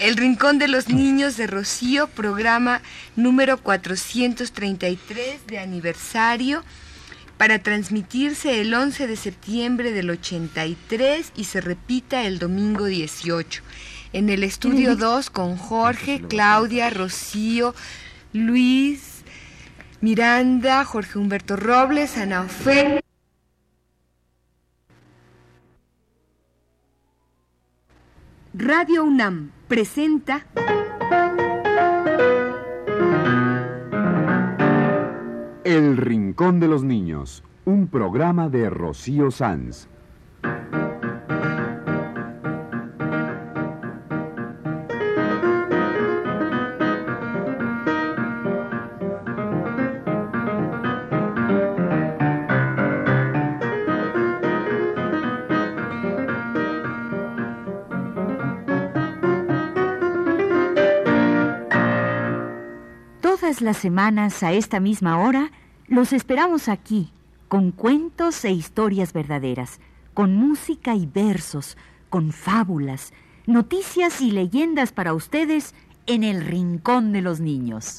[0.00, 2.80] El Rincón de los Niños de Rocío, programa
[3.16, 6.64] número 433 de aniversario,
[7.36, 13.62] para transmitirse el 11 de septiembre del 83 y se repita el domingo 18.
[14.14, 17.74] En el estudio 2 con Jorge, Claudia, Rocío,
[18.32, 19.22] Luis,
[20.00, 23.02] Miranda, Jorge Humberto Robles, Ana Ofelia.
[28.54, 30.44] Radio UNAM presenta
[35.62, 39.86] El Rincón de los Niños, un programa de Rocío Sanz.
[63.50, 65.50] Todas las semanas a esta misma hora
[65.88, 67.12] los esperamos aquí,
[67.48, 69.80] con cuentos e historias verdaderas,
[70.14, 71.76] con música y versos,
[72.10, 73.12] con fábulas,
[73.46, 75.74] noticias y leyendas para ustedes
[76.06, 77.98] en el Rincón de los Niños.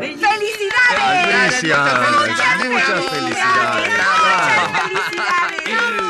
[0.00, 1.64] ¡Felicidades!
[2.70, 3.90] Muchas felicidades.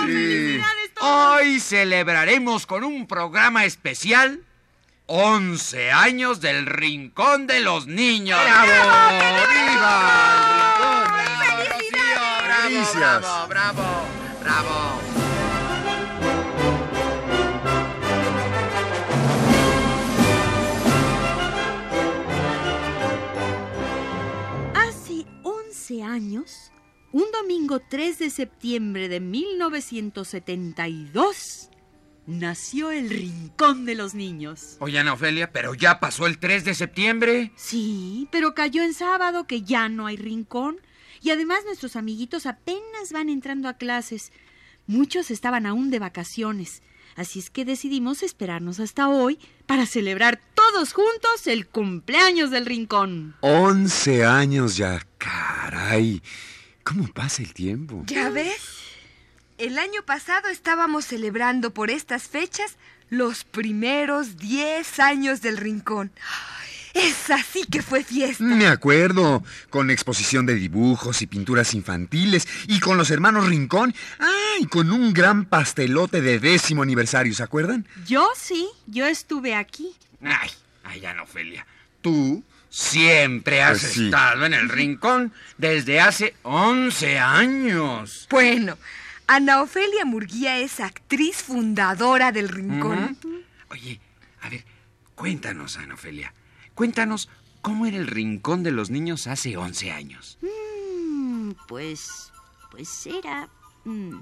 [0.07, 0.61] Sí.
[1.01, 4.45] Hoy celebraremos con un programa especial
[5.07, 8.41] 11 años del Rincón de los Niños.
[8.43, 8.67] ¡Bravo!
[8.67, 9.37] ¡Viva el
[10.67, 11.05] Rincón!
[12.63, 13.21] ¡Felicidades!
[13.21, 13.83] Bravo, bravo,
[14.41, 15.01] bravo, bravo.
[24.75, 26.73] Hace 11 años,
[27.13, 31.69] un domingo 3 de septiembre de 1972,
[32.27, 34.77] nació el Rincón de los Niños.
[34.81, 37.53] Oye, Ana Ofelia, pero ya pasó el 3 de septiembre.
[37.57, 40.81] Sí, pero cayó en sábado que ya no hay rincón.
[41.23, 44.33] Y además nuestros amiguitos apenas van entrando a clases.
[44.87, 46.83] Muchos estaban aún de vacaciones.
[47.17, 53.37] Así es que decidimos esperarnos hasta hoy para celebrar todos juntos el cumpleaños del rincón.
[53.41, 56.23] 11 años ya, caray.
[56.83, 58.03] ¿Cómo pasa el tiempo?
[58.07, 58.74] ¿Ya ves?
[59.59, 62.77] El año pasado estábamos celebrando por estas fechas
[63.11, 66.11] los primeros 10 años del Rincón.
[66.93, 68.43] Es así que fue fiesta.
[68.45, 74.55] Me acuerdo, con exposición de dibujos y pinturas infantiles, y con los hermanos Rincón, ah,
[74.61, 77.87] y con un gran pastelote de décimo aniversario, ¿se acuerdan?
[78.07, 79.93] Yo sí, yo estuve aquí.
[80.23, 80.51] Ay,
[80.85, 81.67] ay, Ana Ofelia,
[82.01, 84.05] tú siempre has Pues sí.
[84.07, 88.29] estado en el Rincón desde hace 11 años.
[88.31, 88.79] Bueno,
[89.27, 93.19] Ana Ofelia Murguía es actriz fundadora del Rincón.
[93.71, 94.01] Oye,
[94.43, 94.65] a ver,
[95.15, 96.35] cuéntanos, Ana Ofelia.
[96.75, 97.29] Cuéntanos
[97.63, 100.39] cómo era el rincón de los niños hace 11 años.
[100.43, 102.31] Mm, Pues,
[102.71, 103.49] pues era
[103.85, 104.21] mm,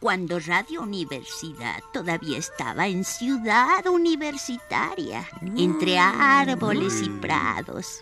[0.00, 8.00] cuando Radio Universidad todavía estaba en ciudad universitaria, entre árboles y prados.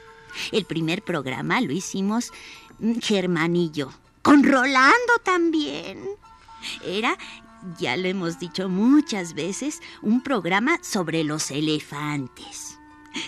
[0.53, 2.33] El primer programa lo hicimos
[2.79, 5.99] mm, Germán y yo, con Rolando también.
[6.85, 7.17] Era,
[7.79, 12.79] ya lo hemos dicho muchas veces, un programa sobre los elefantes.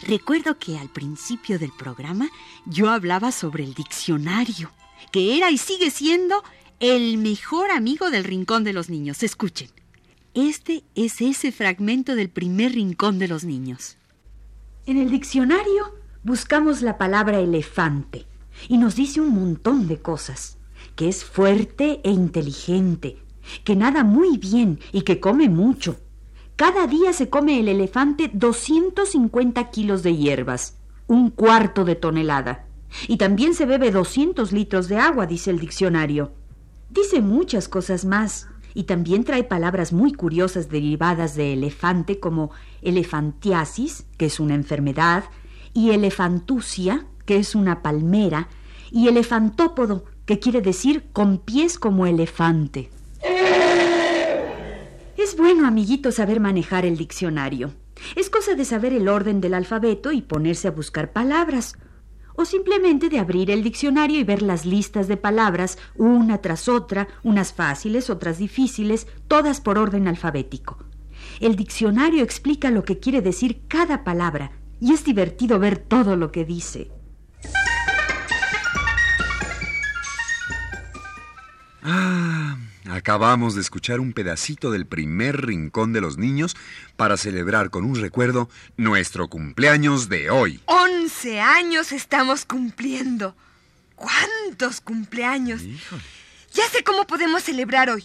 [0.06, 2.30] Recuerdo que al principio del programa
[2.66, 4.70] yo hablaba sobre el diccionario,
[5.10, 6.42] que era y sigue siendo
[6.80, 9.22] el mejor amigo del Rincón de los Niños.
[9.22, 9.68] Escuchen,
[10.34, 13.96] este es ese fragmento del primer Rincón de los Niños.
[14.86, 15.94] En el diccionario
[16.24, 18.26] buscamos la palabra elefante
[18.68, 20.58] y nos dice un montón de cosas,
[20.94, 23.18] que es fuerte e inteligente,
[23.64, 25.96] que nada muy bien y que come mucho.
[26.56, 32.66] Cada día se come el elefante 250 kilos de hierbas, un cuarto de tonelada.
[33.08, 36.32] Y también se bebe 200 litros de agua, dice el diccionario.
[36.90, 42.50] Dice muchas cosas más, y también trae palabras muy curiosas derivadas de elefante como
[42.82, 45.24] elefantiasis, que es una enfermedad,
[45.74, 48.48] y elefantusia, que es una palmera,
[48.90, 52.90] y elefantópodo, que quiere decir con pies como elefante.
[55.16, 57.72] Es bueno, amiguito, saber manejar el diccionario.
[58.16, 61.76] Es cosa de saber el orden del alfabeto y ponerse a buscar palabras.
[62.34, 67.08] O simplemente de abrir el diccionario y ver las listas de palabras una tras otra,
[67.22, 70.78] unas fáciles, otras difíciles, todas por orden alfabético.
[71.40, 76.32] El diccionario explica lo que quiere decir cada palabra y es divertido ver todo lo
[76.32, 76.90] que dice.
[81.82, 82.56] Ah,
[82.90, 86.56] Acabamos de escuchar un pedacito del primer rincón de los niños
[86.96, 90.60] para celebrar con un recuerdo nuestro cumpleaños de hoy.
[90.66, 93.36] ¡Once años estamos cumpliendo!
[93.94, 95.62] ¿Cuántos cumpleaños?
[95.62, 96.02] Híjole.
[96.54, 98.04] Ya sé cómo podemos celebrar hoy.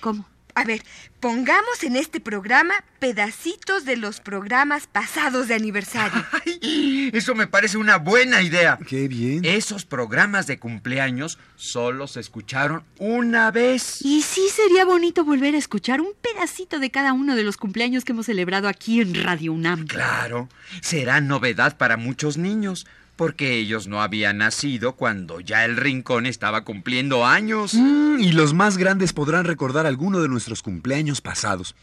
[0.00, 0.24] ¿Cómo?
[0.54, 0.82] A ver,
[1.20, 6.24] pongamos en este programa pedacitos de los programas pasados de aniversario.
[6.44, 8.78] Ay, eso me parece una buena idea.
[8.86, 9.44] Qué bien.
[9.44, 14.02] Esos programas de cumpleaños solo se escucharon una vez.
[14.02, 18.04] Y sí sería bonito volver a escuchar un pedacito de cada uno de los cumpleaños
[18.04, 19.86] que hemos celebrado aquí en Radio UNAM.
[19.86, 20.48] Claro,
[20.80, 22.86] será novedad para muchos niños,
[23.16, 27.74] porque ellos no habían nacido cuando ya el rincón estaba cumpliendo años.
[27.74, 31.74] Mm, y los más grandes podrán recordar alguno de nuestros cumpleaños pasados.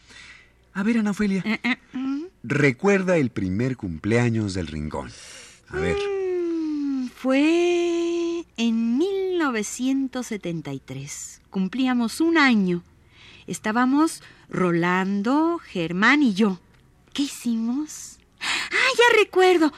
[0.74, 2.24] A ver, Ana Ofelia, Eh, eh, mm.
[2.44, 5.12] recuerda el primer cumpleaños del rincón.
[5.70, 5.96] A ver.
[5.98, 11.42] Mm, Fue en 1973.
[11.50, 12.84] Cumplíamos un año.
[13.48, 16.60] Estábamos Rolando, Germán y yo.
[17.14, 18.20] ¿Qué hicimos?
[18.40, 19.74] Ah, ya recuerdo.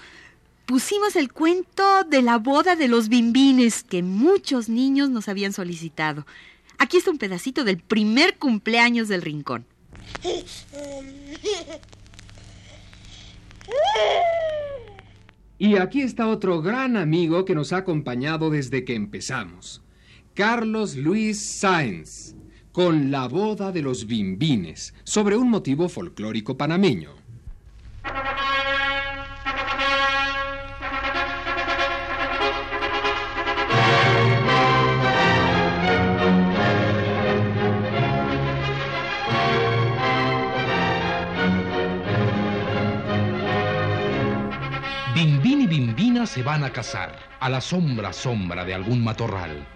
[0.72, 6.26] Pusimos el cuento de la boda de los bimbines que muchos niños nos habían solicitado.
[6.78, 9.66] Aquí está un pedacito del primer cumpleaños del rincón.
[15.58, 19.82] Y aquí está otro gran amigo que nos ha acompañado desde que empezamos.
[20.36, 22.34] Carlos Luis Sáenz,
[22.72, 27.10] con La boda de los bimbines, sobre un motivo folclórico panameño.
[45.52, 49.68] Bimbín y Bimbina se van a casar, a la sombra sombra de algún matorral.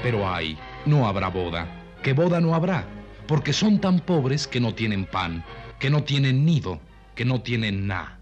[0.00, 0.56] Pero ay,
[0.86, 1.66] no habrá boda,
[2.04, 2.86] que boda no habrá,
[3.26, 5.44] porque son tan pobres que no tienen pan,
[5.80, 6.80] que no tienen nido,
[7.16, 8.20] que no tienen nada.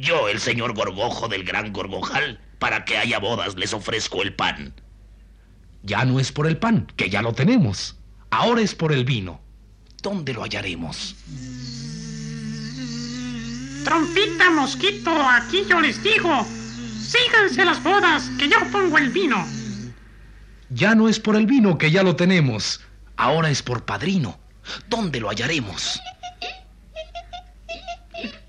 [0.00, 4.74] Yo, el señor Gorgojo del Gran Gorgojal, para que haya bodas les ofrezco el pan.
[5.82, 7.96] Ya no es por el pan, que ya lo tenemos.
[8.28, 9.40] Ahora es por el vino.
[10.02, 11.16] ¿Dónde lo hallaremos?
[13.84, 16.46] Trompita, mosquito, aquí yo les digo.
[17.00, 19.44] Síganse las bodas, que yo pongo el vino.
[20.68, 22.80] Ya no es por el vino, que ya lo tenemos.
[23.16, 24.38] Ahora es por padrino.
[24.88, 26.00] ¿Dónde lo hallaremos?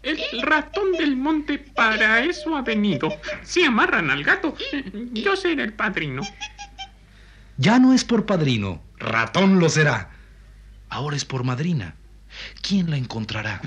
[0.04, 3.10] El ratón del monte para eso ha venido.
[3.44, 4.56] Si amarran al gato,
[5.14, 6.22] yo seré el padrino.
[7.58, 10.10] Ya no es por padrino, ratón lo será.
[10.90, 11.96] Ahora es por madrina.
[12.62, 13.62] ¿Quién la encontrará?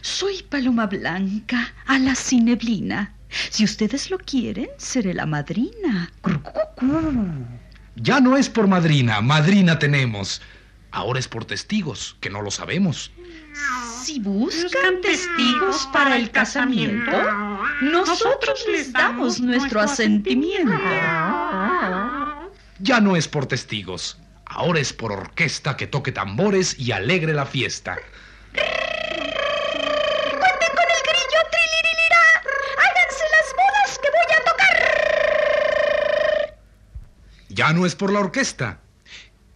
[0.00, 3.14] Soy Paloma Blanca, a la cineblina.
[3.50, 6.10] Si ustedes lo quieren, seré la madrina.
[7.96, 10.40] Ya no es por madrina, madrina tenemos.
[10.90, 13.10] Ahora es por testigos, que no lo sabemos.
[14.02, 17.10] Si buscan testigos para el casamiento,
[17.82, 20.72] nosotros les damos nuestro asentimiento.
[22.78, 24.18] Ya no es por testigos.
[24.54, 27.98] Ahora es por orquesta que toque tambores y alegre la fiesta.
[28.52, 28.70] ¡Cuenten
[30.30, 32.22] con el grillo trilirilira!
[32.78, 34.76] ¡Háganse las bodas que voy a tocar!
[37.48, 38.78] Ya no es por la orquesta.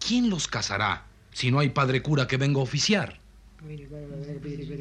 [0.05, 3.21] ¿Quién los casará si no hay padre cura que venga a oficiar?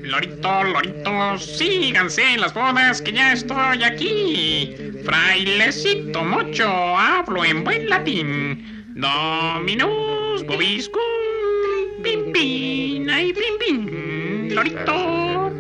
[0.02, 4.74] Lorito, lorito, síganse las bodas, que ya estoy aquí.
[5.04, 8.77] Frailecito mocho, hablo en buen latín.
[8.98, 15.52] Dominus vobiscum, pimpina y pimpin, lorito.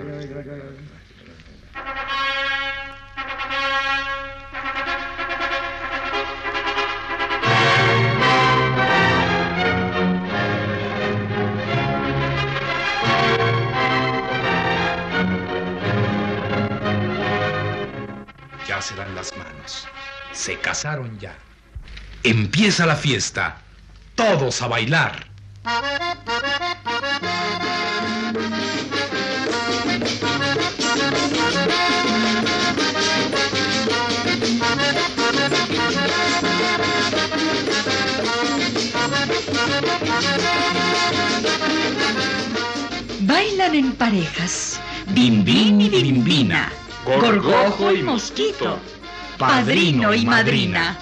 [18.66, 19.86] Ya se dan las manos.
[20.32, 21.47] Se casaron ya.
[22.22, 23.58] Empieza la fiesta.
[24.14, 25.26] Todos a bailar.
[43.20, 44.80] Bailan en parejas.
[45.10, 46.72] Bimbín y bimbina.
[47.04, 48.80] Gorgojo y mosquito.
[49.38, 50.98] Padrino y madrina.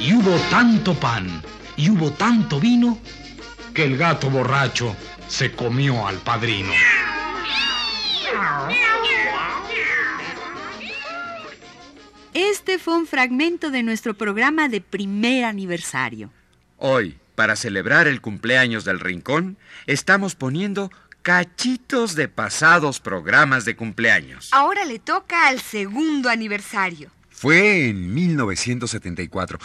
[0.00, 1.42] Y hubo tanto pan
[1.76, 2.98] y hubo tanto vino
[3.74, 4.96] que el gato borracho
[5.28, 6.72] se comió al padrino.
[12.32, 16.30] Este fue un fragmento de nuestro programa de primer aniversario.
[16.78, 20.90] Hoy, para celebrar el cumpleaños del Rincón, estamos poniendo
[21.20, 24.48] cachitos de pasados programas de cumpleaños.
[24.52, 27.10] Ahora le toca al segundo aniversario.
[27.40, 29.58] Fue en 1974.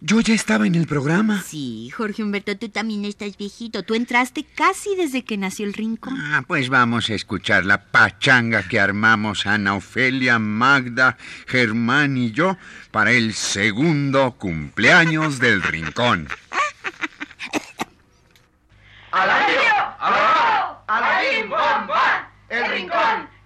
[0.00, 1.42] Yo ya estaba en el programa.
[1.42, 3.82] Sí, Jorge Humberto, tú también estás viejito.
[3.82, 6.18] Tú entraste casi desde que nació el rincón.
[6.18, 12.56] Ah, pues vamos a escuchar la pachanga que armamos Ana Ofelia, Magda, Germán y yo
[12.90, 16.26] para el segundo cumpleaños del rincón.
[19.10, 19.60] ¡Alabío!
[19.98, 20.78] ¡Alabío!
[20.86, 22.24] ¡Alabín, bom, bam!
[22.48, 22.70] ¡El rincón!
[22.70, 23.39] ¡El rincón!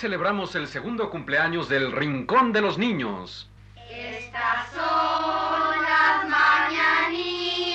[0.00, 3.50] Celebramos el segundo cumpleaños del Rincón de los Niños.
[3.90, 7.68] Estas son las mañanitas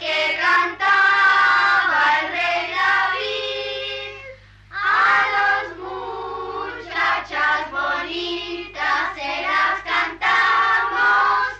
[0.00, 4.18] que cantaba el rey David.
[4.72, 11.54] A las muchachas bonitas se las cantamos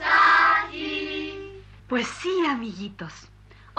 [0.67, 1.63] así.
[1.87, 3.29] Pues sí, amiguitos.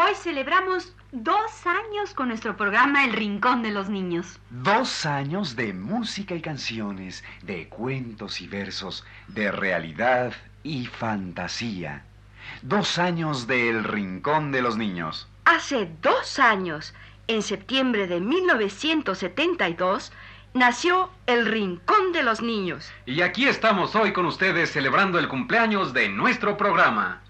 [0.01, 4.39] Hoy celebramos dos años con nuestro programa El Rincón de los Niños.
[4.50, 10.32] Dos años de música y canciones, de cuentos y versos, de realidad
[10.63, 12.06] y fantasía.
[12.62, 15.27] Dos años de El Rincón de los Niños.
[15.44, 16.94] Hace dos años,
[17.27, 20.13] en septiembre de 1972,
[20.53, 22.89] nació el Rincón de los Niños.
[23.06, 27.22] Y aquí estamos hoy con ustedes celebrando el cumpleaños de nuestro programa.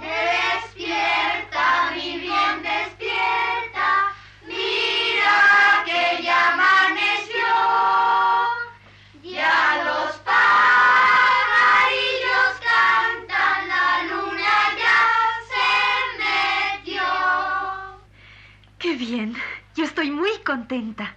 [0.00, 1.49] Despierta,
[1.94, 4.14] bien, despierta.
[4.46, 7.46] Mira que ya amaneció.
[9.22, 10.50] Ya los pajarillos
[12.60, 15.00] cantan, la luna ya
[15.50, 15.68] se
[16.82, 17.02] metió.
[18.78, 19.36] ¡Qué bien!
[19.74, 21.16] Yo estoy muy contenta.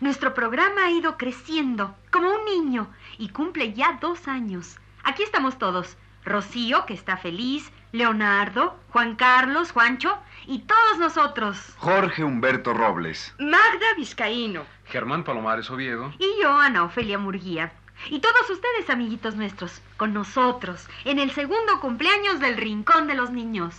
[0.00, 4.76] Nuestro programa ha ido creciendo como un niño y cumple ya dos años.
[5.04, 5.96] Aquí estamos todos.
[6.28, 11.74] Rocío, que está feliz, Leonardo, Juan Carlos, Juancho y todos nosotros.
[11.78, 13.34] Jorge Humberto Robles.
[13.38, 14.64] Magda Vizcaíno.
[14.86, 16.12] Germán Palomares Oviedo.
[16.18, 17.72] Y yo, Ana Ofelia Murguía.
[18.10, 23.30] Y todos ustedes, amiguitos nuestros, con nosotros, en el segundo cumpleaños del Rincón de los
[23.30, 23.74] Niños.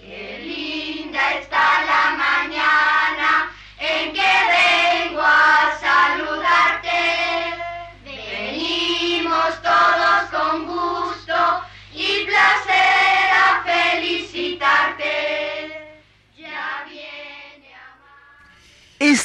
[0.00, 4.73] Qué linda está la mañana en que vengo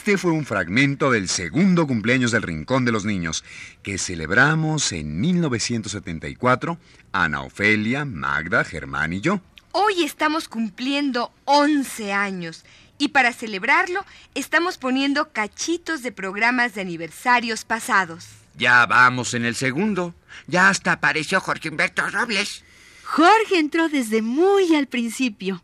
[0.09, 3.43] Este fue un fragmento del segundo cumpleaños del Rincón de los Niños,
[3.83, 6.79] que celebramos en 1974,
[7.11, 9.39] Ana Ofelia, Magda, Germán y yo.
[9.71, 12.65] Hoy estamos cumpliendo 11 años
[12.97, 18.29] y para celebrarlo estamos poniendo cachitos de programas de aniversarios pasados.
[18.55, 20.15] Ya vamos en el segundo.
[20.47, 22.63] Ya hasta apareció Jorge Humberto Robles.
[23.03, 25.61] Jorge entró desde muy al principio.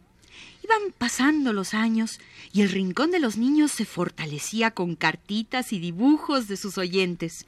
[0.66, 2.20] Iban pasando los años
[2.52, 7.46] y el rincón de los niños se fortalecía con cartitas y dibujos de sus oyentes.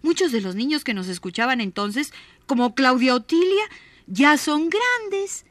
[0.00, 2.14] Muchos de los niños que nos escuchaban entonces,
[2.46, 3.64] como Claudia Otilia,
[4.06, 5.44] ya son grandes.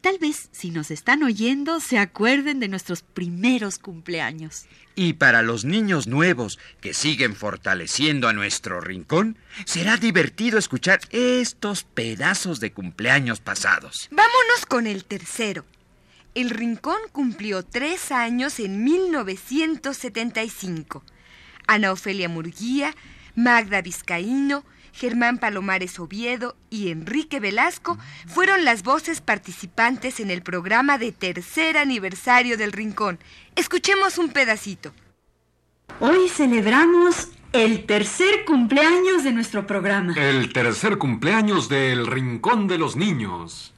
[0.00, 4.64] Tal vez, si nos están oyendo, se acuerden de nuestros primeros cumpleaños.
[4.94, 9.36] Y para los niños nuevos que siguen fortaleciendo a nuestro rincón,
[9.66, 14.08] será divertido escuchar estos pedazos de cumpleaños pasados.
[14.10, 15.66] Vámonos con el tercero.
[16.36, 21.02] El Rincón cumplió tres años en 1975.
[21.66, 22.94] Ana Ofelia Murguía,
[23.34, 24.62] Magda Vizcaíno,
[24.92, 31.78] Germán Palomares Oviedo y Enrique Velasco fueron las voces participantes en el programa de tercer
[31.78, 33.18] aniversario del Rincón.
[33.54, 34.92] Escuchemos un pedacito.
[36.00, 40.12] Hoy celebramos el tercer cumpleaños de nuestro programa.
[40.12, 43.72] El tercer cumpleaños del Rincón de los Niños.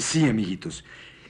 [0.00, 0.82] Pues sí, amiguitos.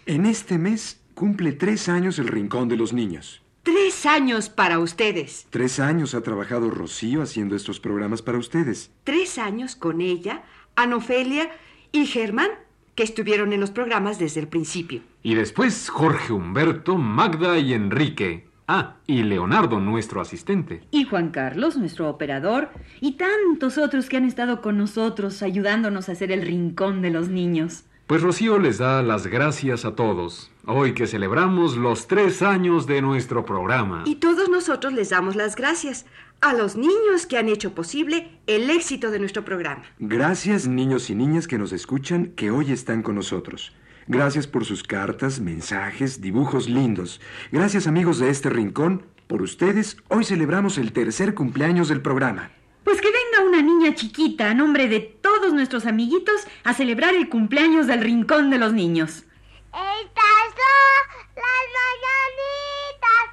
[0.07, 3.43] En este mes cumple tres años el Rincón de los Niños.
[3.65, 5.49] Tres años para ustedes.
[5.51, 8.93] Tres años ha trabajado Rocío haciendo estos programas para ustedes.
[9.03, 10.45] Tres años con ella,
[10.77, 11.51] Anofelia
[11.91, 12.51] y Germán,
[12.95, 15.03] que estuvieron en los programas desde el principio.
[15.25, 18.47] Y después Jorge Humberto, Magda y Enrique.
[18.69, 20.85] Ah, y Leonardo, nuestro asistente.
[20.93, 26.13] Y Juan Carlos, nuestro operador, y tantos otros que han estado con nosotros ayudándonos a
[26.13, 27.83] hacer el rincón de los niños.
[28.11, 33.01] Pues Rocío les da las gracias a todos, hoy que celebramos los tres años de
[33.01, 34.03] nuestro programa.
[34.05, 36.07] Y todos nosotros les damos las gracias
[36.41, 39.85] a los niños que han hecho posible el éxito de nuestro programa.
[40.01, 43.77] Gracias, niños y niñas que nos escuchan, que hoy están con nosotros.
[44.09, 47.21] Gracias por sus cartas, mensajes, dibujos lindos.
[47.53, 49.07] Gracias, amigos de este rincón.
[49.29, 52.51] Por ustedes, hoy celebramos el tercer cumpleaños del programa.
[52.83, 53.07] Pues que
[53.43, 58.51] una niña chiquita a nombre de todos nuestros amiguitos a celebrar el cumpleaños del Rincón
[58.51, 59.25] de los Niños.
[59.73, 61.03] Estas son
[61.37, 63.27] las mañanitas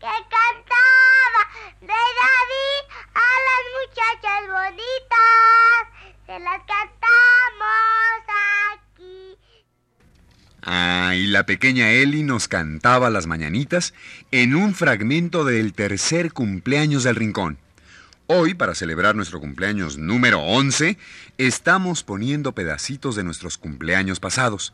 [0.00, 1.42] que cantaba
[1.80, 2.82] de David
[3.14, 5.82] a las muchachas bonitas.
[6.26, 8.22] Se las cantamos
[8.72, 9.38] aquí.
[10.62, 13.94] Ah, y la pequeña Eli nos cantaba las mañanitas
[14.30, 17.61] en un fragmento del tercer cumpleaños del Rincón.
[18.34, 20.96] Hoy, para celebrar nuestro cumpleaños número 11,
[21.36, 24.72] estamos poniendo pedacitos de nuestros cumpleaños pasados.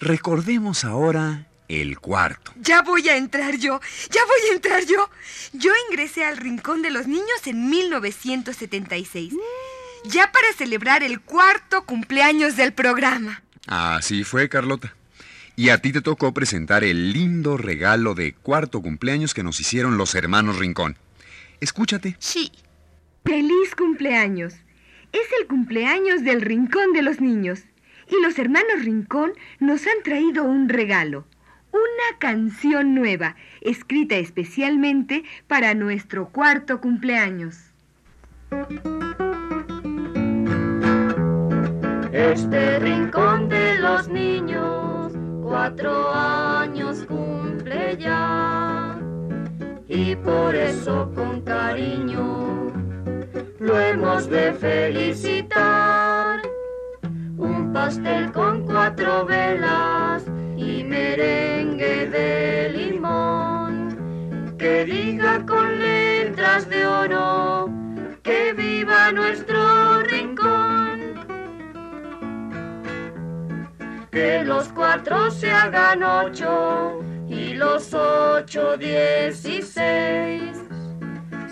[0.00, 2.52] Recordemos ahora el cuarto.
[2.56, 5.10] Ya voy a entrar yo, ya voy a entrar yo.
[5.52, 9.34] Yo ingresé al Rincón de los Niños en 1976,
[10.06, 13.42] ya para celebrar el cuarto cumpleaños del programa.
[13.66, 14.94] Así fue, Carlota.
[15.54, 19.98] Y a ti te tocó presentar el lindo regalo de cuarto cumpleaños que nos hicieron
[19.98, 20.96] los hermanos Rincón.
[21.60, 22.16] Escúchate.
[22.18, 22.50] Sí.
[23.24, 24.54] Feliz cumpleaños.
[25.12, 27.64] Es el cumpleaños del Rincón de los Niños.
[28.08, 31.26] Y los hermanos Rincón nos han traído un regalo.
[31.72, 37.72] Una canción nueva, escrita especialmente para nuestro cuarto cumpleaños.
[42.12, 48.73] Este rincón de los niños, cuatro años cumple ya.
[49.96, 52.72] Y por eso con cariño
[53.60, 56.42] lo hemos de felicitar.
[57.36, 60.24] Un pastel con cuatro velas
[60.56, 64.56] y merengue de limón.
[64.58, 67.70] Que diga con letras de oro
[68.24, 71.14] que viva nuestro rincón.
[74.10, 77.00] Que los cuatro se hagan ocho
[77.54, 80.58] los ocho dieciséis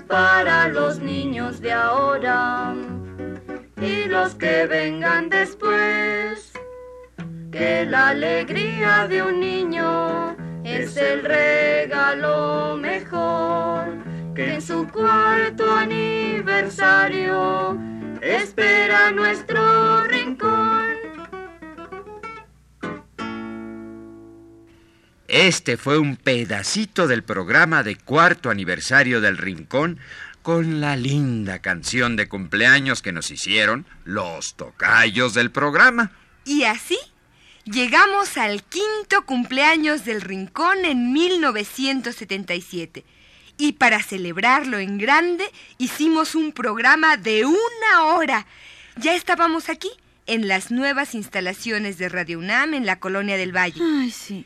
[0.06, 2.74] para los niños de ahora
[3.80, 6.52] y los que vengan después.
[7.50, 13.84] Que la alegría de un niño es el regalo mejor
[14.34, 17.78] que en su cuarto aniversario
[18.22, 20.91] espera nuestro rincón.
[25.32, 29.98] Este fue un pedacito del programa de cuarto aniversario del Rincón
[30.42, 36.12] con la linda canción de cumpleaños que nos hicieron los tocayos del programa.
[36.44, 36.98] Y así
[37.64, 43.02] llegamos al quinto cumpleaños del Rincón en 1977.
[43.56, 48.46] Y para celebrarlo en grande hicimos un programa de una hora.
[48.96, 49.88] Ya estábamos aquí,
[50.26, 53.80] en las nuevas instalaciones de Radio UNAM en la Colonia del Valle.
[53.82, 54.44] Ay, sí.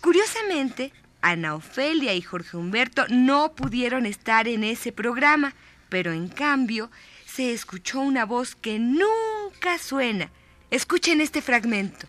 [0.00, 5.54] Curiosamente, Ana Ofelia y Jorge Humberto no pudieron estar en ese programa,
[5.88, 6.90] pero en cambio
[7.26, 10.30] se escuchó una voz que nunca suena.
[10.70, 12.06] Escuchen este fragmento.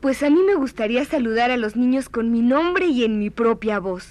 [0.00, 3.30] Pues a mí me gustaría saludar a los niños con mi nombre y en mi
[3.30, 4.06] propia voz.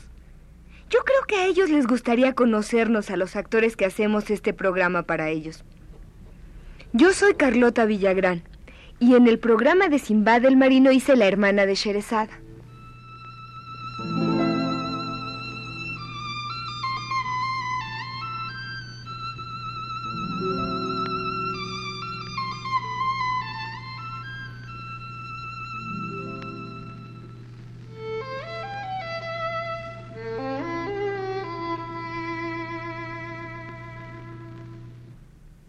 [0.90, 5.04] Yo creo que a ellos les gustaría conocernos a los actores que hacemos este programa
[5.04, 5.64] para ellos.
[6.92, 8.44] Yo soy Carlota Villagrán
[9.00, 12.43] y en el programa de Simbad el Marino hice la hermana de Sherezada.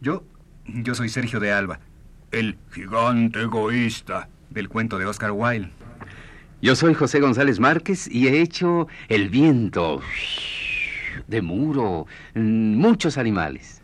[0.04, 0.22] Yo,
[0.66, 1.80] yo soy Sergio de Alba,
[2.30, 5.83] el gigante egoísta del cuento de Oscar Wilde.
[6.64, 10.00] Yo soy José González Márquez y he hecho El viento
[11.28, 13.82] de muro, mm, muchos animales.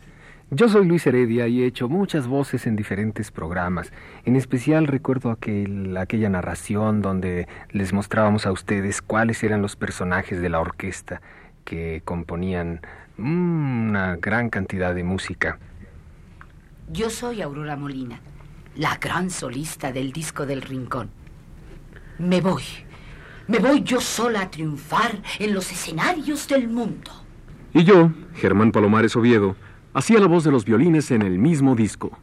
[0.49, 3.93] Yo soy Luis Heredia y he hecho muchas voces en diferentes programas.
[4.25, 10.41] En especial recuerdo aquel, aquella narración donde les mostrábamos a ustedes cuáles eran los personajes
[10.41, 11.21] de la orquesta
[11.65, 12.81] que componían
[13.17, 15.59] mm, una gran cantidad de música.
[16.91, 18.19] Yo soy Aurora Molina,
[18.75, 21.20] la gran solista del disco del Rincón.
[22.17, 22.63] Me voy.
[23.47, 27.11] Me voy yo sola a triunfar en los escenarios del mundo.
[27.73, 29.55] Y yo, Germán Palomares Oviedo,
[29.93, 32.17] hacía la voz de los violines en el mismo disco.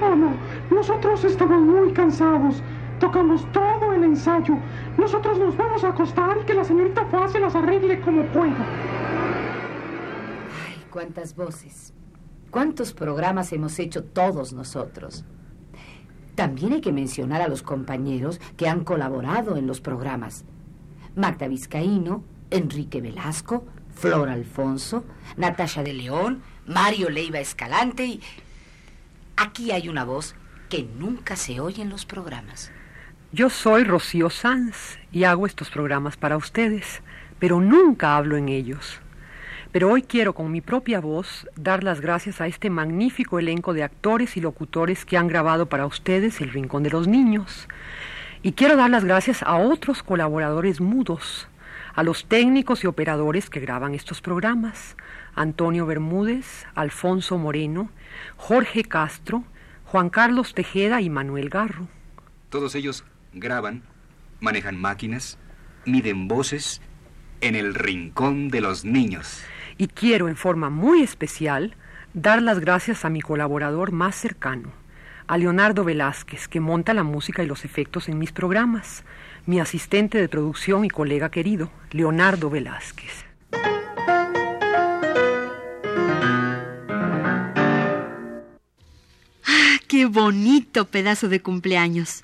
[0.00, 0.34] Oh, no.
[0.70, 2.62] Nosotros estamos muy cansados.
[2.98, 4.56] Tocamos todo el ensayo.
[4.98, 8.66] Nosotros nos vamos a acostar y que la señorita Foa se las arregle como pueda.
[10.66, 11.92] Ay, cuántas voces.
[12.52, 15.24] Cuántos programas hemos hecho todos nosotros.
[16.34, 20.44] También hay que mencionar a los compañeros que han colaborado en los programas.
[21.16, 25.02] Magda Vizcaíno, Enrique Velasco, Flor Alfonso,
[25.38, 28.20] Natasha de León, Mario Leiva Escalante y...
[29.38, 30.34] Aquí hay una voz
[30.68, 32.70] que nunca se oye en los programas.
[33.32, 37.00] Yo soy Rocío Sanz y hago estos programas para ustedes,
[37.38, 39.01] pero nunca hablo en ellos.
[39.72, 43.82] Pero hoy quiero con mi propia voz dar las gracias a este magnífico elenco de
[43.82, 47.68] actores y locutores que han grabado para ustedes El Rincón de los Niños.
[48.42, 51.48] Y quiero dar las gracias a otros colaboradores mudos,
[51.94, 54.94] a los técnicos y operadores que graban estos programas,
[55.34, 57.88] Antonio Bermúdez, Alfonso Moreno,
[58.36, 59.42] Jorge Castro,
[59.86, 61.88] Juan Carlos Tejeda y Manuel Garro.
[62.50, 63.82] Todos ellos graban,
[64.38, 65.38] manejan máquinas,
[65.86, 66.82] miden voces
[67.40, 69.42] en el rincón de los niños.
[69.82, 71.74] Y quiero en forma muy especial
[72.14, 74.70] dar las gracias a mi colaborador más cercano,
[75.26, 79.02] a Leonardo Velázquez, que monta la música y los efectos en mis programas,
[79.44, 83.24] mi asistente de producción y colega querido, Leonardo Velázquez.
[89.44, 92.22] ¡Ah, qué bonito pedazo de cumpleaños!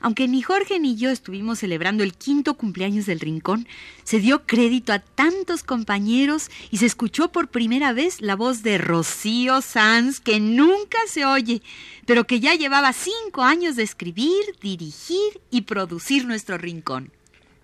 [0.00, 3.66] Aunque ni Jorge ni yo estuvimos celebrando el quinto cumpleaños del Rincón,
[4.04, 8.78] se dio crédito a tantos compañeros y se escuchó por primera vez la voz de
[8.78, 11.62] Rocío Sanz, que nunca se oye,
[12.06, 17.10] pero que ya llevaba cinco años de escribir, dirigir y producir nuestro Rincón.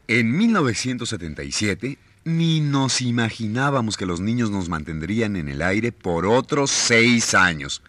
[0.09, 6.71] En 1977, ni nos imaginábamos que los niños nos mantendrían en el aire por otros
[6.71, 7.83] seis años.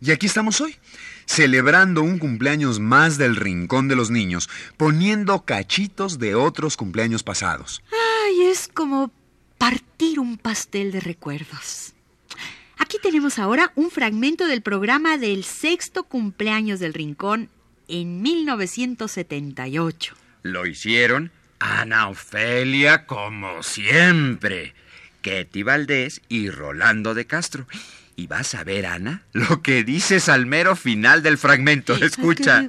[0.00, 0.76] Y aquí estamos hoy,
[1.28, 7.82] celebrando un cumpleaños más del Rincón de los Niños, poniendo cachitos de otros cumpleaños pasados.
[8.24, 9.12] Ay, es como
[9.58, 11.92] partir un pastel de recuerdos.
[12.78, 17.50] Aquí tenemos ahora un fragmento del programa del sexto cumpleaños del Rincón
[17.88, 20.14] en 1978.
[20.42, 24.74] Lo hicieron Ana Ofelia como siempre,
[25.20, 27.66] Ketty Valdés y Rolando de Castro.
[28.18, 31.94] Y vas a ver, Ana, lo que dices al mero final del fragmento.
[31.94, 32.68] Escucha.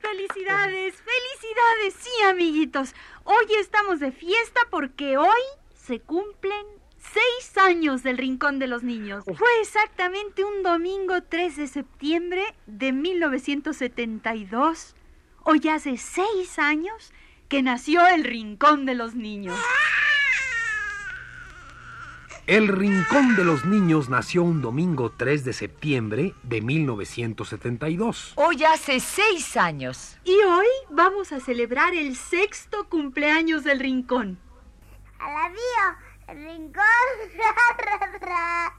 [0.00, 0.94] ¡Felicidades!
[1.04, 1.94] ¡Felicidades!
[2.00, 2.94] Sí, amiguitos.
[3.24, 5.28] Hoy estamos de fiesta porque hoy
[5.74, 6.64] se cumplen
[6.96, 9.22] seis años del Rincón de los Niños.
[9.36, 14.94] Fue exactamente un domingo 3 de septiembre de 1972.
[15.50, 17.10] Hoy hace seis años
[17.48, 19.58] que nació el Rincón de los Niños.
[22.46, 28.34] El Rincón de los Niños nació un domingo 3 de septiembre de 1972.
[28.34, 30.18] Hoy hace seis años.
[30.22, 34.38] Y hoy vamos a celebrar el sexto cumpleaños del Rincón.
[35.18, 35.96] Alabío,
[36.28, 36.84] el rincón.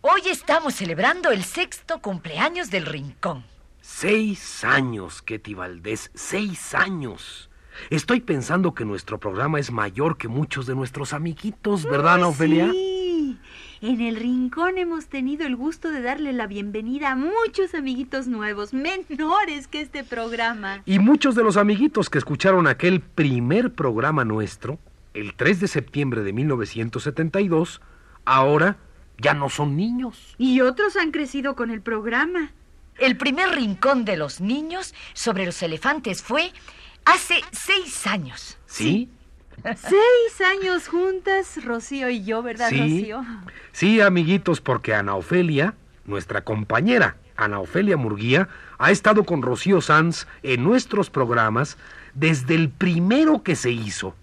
[0.00, 3.44] Hoy estamos celebrando el sexto cumpleaños del Rincón.
[3.90, 7.50] Seis años, Ketty Valdés, seis años.
[7.90, 12.70] Estoy pensando que nuestro programa es mayor que muchos de nuestros amiguitos, ¿verdad, Ana Ofelia?
[12.70, 13.38] Sí.
[13.80, 18.72] En el rincón hemos tenido el gusto de darle la bienvenida a muchos amiguitos nuevos,
[18.72, 20.82] menores que este programa.
[20.84, 24.78] Y muchos de los amiguitos que escucharon aquel primer programa nuestro,
[25.14, 27.80] el 3 de septiembre de 1972,
[28.26, 28.76] ahora
[29.16, 30.36] ya no son niños.
[30.36, 32.52] Y otros han crecido con el programa.
[32.98, 36.52] El primer rincón de los niños sobre los elefantes fue
[37.04, 38.58] hace seis años.
[38.66, 39.08] ¿Sí?
[39.64, 42.78] Seis años juntas, Rocío y yo, ¿verdad, Sí.
[42.80, 43.24] Rocío?
[43.72, 50.26] Sí, amiguitos, porque Ana Ofelia, nuestra compañera Ana Ofelia Murguía, ha estado con Rocío Sanz
[50.42, 51.76] en nuestros programas
[52.14, 54.14] desde el primero que se hizo.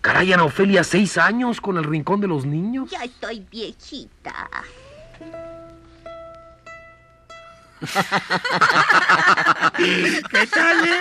[0.00, 2.90] Caray, Ana Ofelia, seis años con el Rincón de los Niños.
[2.90, 4.48] Ya estoy viejita.
[10.30, 11.00] ¿Qué tal, eh?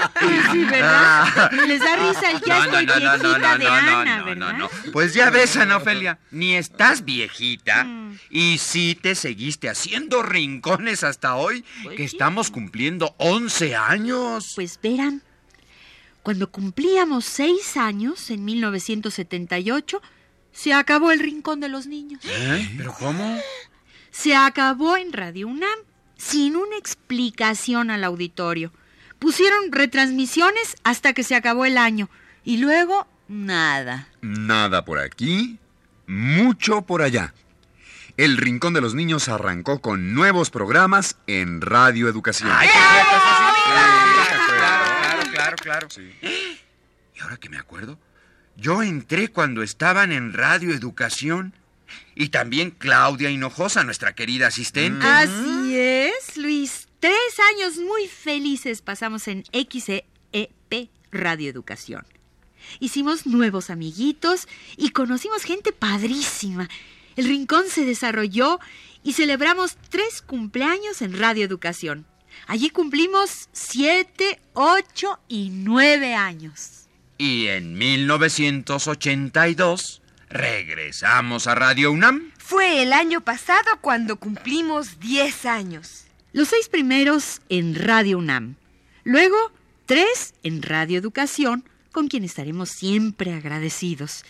[0.52, 1.52] Sí, ¿verdad?
[1.68, 4.54] Les da risa el ya estoy viejita de Ana, no, ¿verdad?
[4.54, 4.70] no, no.
[4.92, 7.88] Pues ya ves, Ana Ofelia, ni estás viejita
[8.30, 11.64] y sí te seguiste haciendo rincones hasta hoy,
[11.96, 14.54] que estamos cumpliendo 11 años.
[14.56, 15.22] Pues verán,
[16.24, 20.02] cuando cumplíamos seis años, en 1978,
[20.54, 22.22] se acabó el Rincón de los Niños.
[22.24, 22.70] ¿Eh?
[22.78, 23.38] ¿Pero cómo?
[24.12, 25.80] Se acabó en Radio UNAM
[26.24, 28.72] sin una explicación al auditorio.
[29.20, 32.10] Pusieron retransmisiones hasta que se acabó el año
[32.44, 34.08] y luego nada.
[34.22, 35.60] Nada por aquí,
[36.08, 37.34] mucho por allá.
[38.16, 42.52] El Rincón de los Niños arrancó con nuevos programas en Radio Educación.
[45.32, 45.88] Claro, claro, claro.
[46.22, 47.98] Y ahora que me acuerdo,
[48.56, 51.54] yo entré cuando estaban en Radio Educación
[52.16, 55.06] y también Claudia Hinojosa, nuestra querida asistente.
[55.06, 55.63] Así
[56.34, 56.88] es, Luis.
[57.00, 57.16] Tres
[57.52, 62.06] años muy felices pasamos en XEP Radio Educación.
[62.80, 66.70] Hicimos nuevos amiguitos y conocimos gente padrísima.
[67.16, 68.60] El rincón se desarrolló
[69.04, 72.06] y celebramos tres cumpleaños en Radio Educación.
[72.48, 76.88] Allí cumplimos siete, ocho y nueve años.
[77.18, 82.32] Y en 1982 regresamos a Radio UNAM.
[82.38, 86.04] Fue el año pasado cuando cumplimos 10 años.
[86.34, 88.56] Los seis primeros en Radio UNAM.
[89.04, 89.38] Luego,
[89.86, 94.26] tres en Radio Educación, con quien estaremos siempre agradecidos.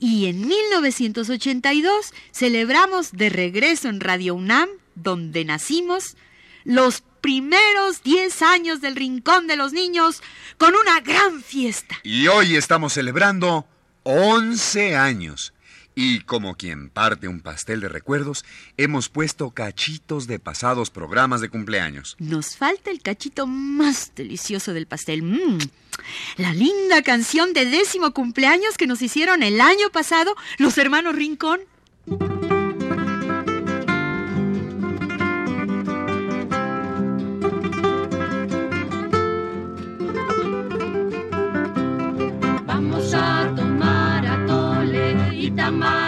[0.00, 6.16] Y en 1982 celebramos de regreso en Radio UNAM, donde nacimos,
[6.64, 10.24] los primeros 10 años del Rincón de los Niños
[10.58, 12.00] con una gran fiesta.
[12.02, 13.64] Y hoy estamos celebrando
[14.02, 15.53] 11 años.
[15.94, 18.44] Y como quien parte un pastel de recuerdos,
[18.76, 22.16] hemos puesto cachitos de pasados programas de cumpleaños.
[22.18, 25.22] Nos falta el cachito más delicioso del pastel.
[25.22, 25.58] Mm,
[26.38, 31.60] la linda canción de décimo cumpleaños que nos hicieron el año pasado los hermanos Rincón.
[45.64, 46.03] Atole y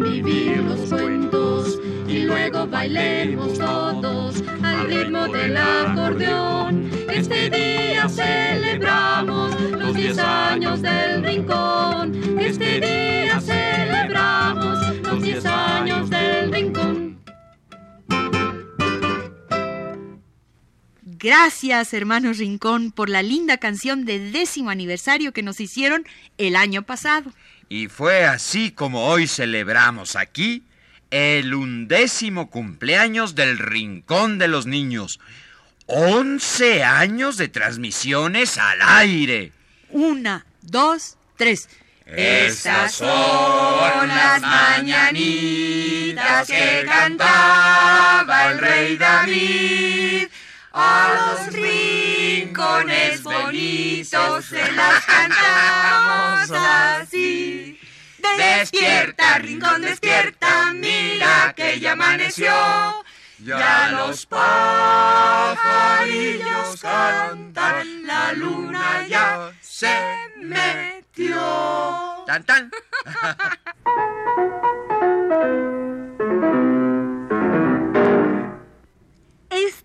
[0.00, 1.78] vivir los cuentos
[2.08, 6.90] y luego bailemos todos al ritmo del acordeón.
[7.08, 12.38] Este día celebramos los 10 años del rincón.
[12.38, 17.18] Este día celebramos los 10 años del rincón.
[21.04, 26.04] Gracias, hermanos Rincón, por la linda canción de décimo aniversario que nos hicieron
[26.36, 27.32] el año pasado.
[27.72, 30.62] Y fue así como hoy celebramos aquí
[31.10, 35.20] el undécimo cumpleaños del Rincón de los Niños.
[35.86, 39.52] 11 años de transmisiones al aire.
[39.88, 41.70] Una, dos, tres.
[42.04, 50.28] Estas son las mañanitas que cantaba el rey David.
[50.74, 57.78] A los rincones bonitos se las cantamos así.
[58.38, 62.54] Despierta, rincón, despierta, mira que ya amaneció.
[63.44, 65.60] Ya los pajarillos
[66.80, 69.94] cantan, la luna ya se
[70.38, 72.24] metió.
[72.26, 72.70] Tan tan.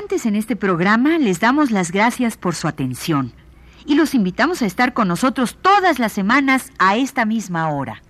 [0.00, 3.32] Participantes en este programa les damos las gracias por su atención
[3.84, 8.02] y los invitamos a estar con nosotros todas las semanas a esta misma hora.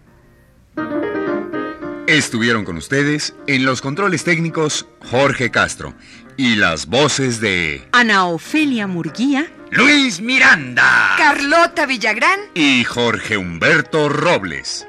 [2.06, 5.94] Estuvieron con ustedes en los controles técnicos Jorge Castro
[6.36, 14.86] y las voces de Ana Ofelia Murguía, Luis Miranda, Carlota Villagrán y Jorge Humberto Robles.